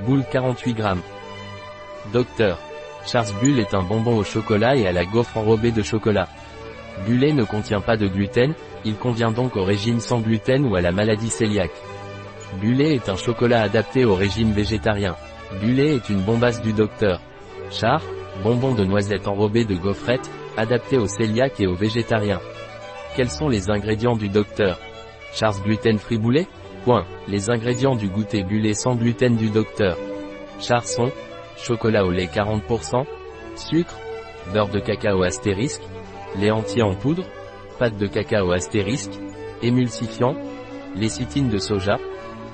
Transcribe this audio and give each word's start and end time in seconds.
Boule 0.00 0.24
48 0.30 0.74
grammes. 0.74 1.02
Docteur. 2.12 2.58
Charles 3.06 3.32
Bull 3.40 3.58
est 3.60 3.74
un 3.74 3.82
bonbon 3.82 4.16
au 4.16 4.24
chocolat 4.24 4.74
et 4.74 4.86
à 4.86 4.92
la 4.92 5.04
gaufre 5.04 5.36
enrobée 5.36 5.70
de 5.70 5.82
chocolat. 5.82 6.28
Bullet 7.06 7.32
ne 7.32 7.44
contient 7.44 7.80
pas 7.80 7.96
de 7.96 8.06
gluten, 8.06 8.54
il 8.84 8.96
convient 8.96 9.30
donc 9.30 9.56
au 9.56 9.64
régime 9.64 10.00
sans 10.00 10.20
gluten 10.20 10.66
ou 10.66 10.76
à 10.76 10.80
la 10.80 10.92
maladie 10.92 11.30
cœliaque. 11.30 11.70
Bullet 12.60 12.94
est 12.94 13.08
un 13.08 13.16
chocolat 13.16 13.62
adapté 13.62 14.04
au 14.04 14.14
régime 14.14 14.52
végétarien. 14.52 15.14
Bullet 15.60 15.96
est 15.96 16.08
une 16.08 16.22
bombasse 16.22 16.62
du 16.62 16.72
docteur. 16.72 17.20
Char, 17.70 18.02
bonbon 18.42 18.74
de 18.74 18.84
noisettes 18.84 19.28
enrobé 19.28 19.64
de 19.64 19.74
gaufrettes, 19.74 20.30
adapté 20.56 20.96
aux 20.96 21.06
cœliaques 21.06 21.60
et 21.60 21.66
aux 21.66 21.76
végétariens. 21.76 22.40
Quels 23.14 23.30
sont 23.30 23.48
les 23.48 23.70
ingrédients 23.70 24.16
du 24.16 24.28
docteur? 24.28 24.78
Charles 25.34 25.62
gluten 25.62 25.98
free 25.98 26.18
Point. 26.84 27.04
Les 27.28 27.48
ingrédients 27.48 27.94
du 27.94 28.08
goûter 28.08 28.42
bullet 28.42 28.74
sans 28.74 28.96
gluten 28.96 29.36
du 29.36 29.50
docteur. 29.50 29.96
Charson, 30.58 31.10
chocolat 31.56 32.04
au 32.04 32.10
lait 32.10 32.26
40%, 32.26 33.04
sucre, 33.54 33.96
beurre 34.52 34.68
de 34.68 34.80
cacao 34.80 35.22
astérisque, 35.22 35.82
lait 36.40 36.50
entier 36.50 36.82
en 36.82 36.94
poudre, 36.94 37.24
pâte 37.78 37.96
de 37.96 38.06
cacao 38.08 38.50
astérisque, 38.50 39.12
émulsifiant, 39.62 40.34
lécithine 40.96 41.48
de 41.48 41.58
soja, 41.58 41.98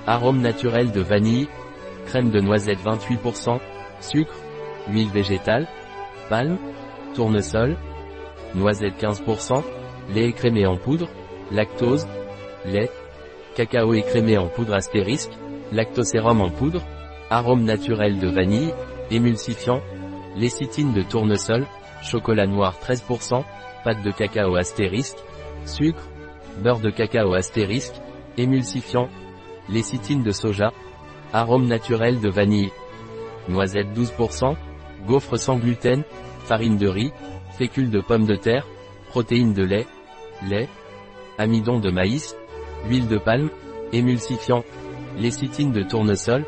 arôme 0.06 0.41
naturel 0.41 0.92
de 0.92 1.00
vanille, 1.00 1.48
crème 2.06 2.30
de 2.30 2.41
noisette 2.41 2.84
28%, 2.84 3.58
sucre, 4.00 4.34
huile 4.91 5.10
végétale, 5.10 5.66
palme, 6.28 6.58
tournesol, 7.14 7.77
noisette 8.55 9.00
15%, 9.00 9.62
lait 10.14 10.28
écrémé 10.28 10.66
en 10.66 10.77
poudre, 10.77 11.08
lactose, 11.50 12.06
lait, 12.66 12.91
cacao 13.59 13.93
écrémé 13.93 14.39
en 14.39 14.47
poudre 14.47 14.75
astérisque, 14.75 15.33
lactosérum 15.73 16.41
en 16.41 16.48
poudre, 16.48 16.80
arôme 17.29 17.65
naturel 17.65 18.21
de 18.21 18.29
vanille, 18.29 18.73
émulsifiant, 19.11 19.81
lécithine 20.37 20.92
de 20.92 21.03
tournesol, 21.03 21.67
chocolat 22.00 22.47
noir 22.47 22.78
13%, 22.81 23.42
pâte 23.83 24.00
de 24.05 24.12
cacao 24.12 24.55
astérisque, 24.55 25.19
sucre, 25.65 26.09
beurre 26.62 26.78
de 26.78 26.91
cacao 26.91 27.34
astérisque, 27.34 27.97
émulsifiant, 28.37 29.09
lécithine 29.69 30.22
de 30.22 30.31
soja, 30.31 30.72
arôme 31.33 31.67
naturel 31.67 32.20
de 32.20 32.28
vanille, 32.28 32.70
noisette 33.48 33.89
12%, 33.93 34.55
gaufre 35.05 35.37
sans 35.37 35.56
gluten, 35.56 36.05
farine 36.45 36.77
de 36.77 36.87
riz, 36.87 37.11
fécule 37.59 37.91
de 37.91 38.00
pomme 38.00 38.25
de 38.25 38.37
terre, 38.37 38.69
protéines 39.09 39.53
de 39.53 39.65
lait, 39.65 39.89
lait, 40.48 40.69
amidon 41.39 41.81
de 41.81 41.91
maïs, 41.91 42.37
huile 42.87 43.09
de 43.09 43.19
palme, 43.19 43.51
émulsifiant, 43.93 44.65
lécithine 45.19 45.73
de 45.73 45.83
tournesol, 45.83 46.45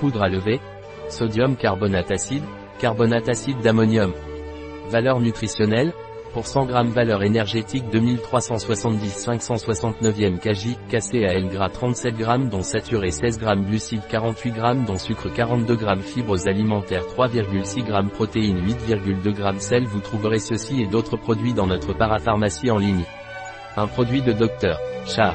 poudre 0.00 0.22
à 0.22 0.28
lever, 0.28 0.60
sodium 1.08 1.56
carbonate 1.56 2.10
acide, 2.10 2.44
carbonate 2.78 3.28
acide 3.28 3.60
d'ammonium. 3.60 4.12
Valeur 4.90 5.20
nutritionnelle, 5.20 5.92
pour 6.32 6.46
100 6.46 6.68
g 6.68 6.74
valeur 6.92 7.22
énergétique 7.22 7.84
2370 7.90 9.28
569e 9.28 10.38
kg, 10.38 10.78
cassé 10.88 11.24
à 11.24 11.34
L 11.34 11.48
gras 11.48 11.68
37 11.70 12.16
g 12.16 12.24
dont 12.50 12.62
saturé 12.62 13.10
16 13.10 13.40
g 13.40 13.46
glucides 13.66 14.02
48 14.08 14.54
g 14.54 14.60
dont 14.86 14.98
sucre 14.98 15.28
42 15.32 15.78
g 15.78 15.86
fibres 16.02 16.46
alimentaires 16.46 17.04
3,6 17.16 17.86
g 17.86 18.10
protéines 18.12 18.64
8,2 18.64 19.34
g 19.34 19.60
sel 19.60 19.84
vous 19.86 20.00
trouverez 20.00 20.38
ceci 20.38 20.82
et 20.82 20.86
d'autres 20.86 21.16
produits 21.16 21.54
dans 21.54 21.66
notre 21.66 21.92
parapharmacie 21.92 22.70
en 22.70 22.78
ligne. 22.78 23.04
Un 23.76 23.86
produit 23.86 24.22
de 24.22 24.32
Dr. 24.32 24.78
Char. 25.06 25.34